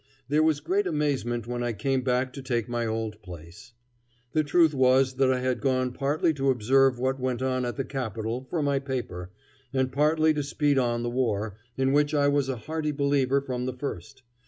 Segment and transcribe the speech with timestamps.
[0.29, 3.73] There was great amazement when I came back to take my old place.
[4.33, 7.85] The truth was that I had gone partly to observe what went on at the
[7.85, 9.29] capital for my paper,
[9.71, 13.67] and partly to speed on the war, in which I was a hearty believer from
[13.67, 14.23] the first.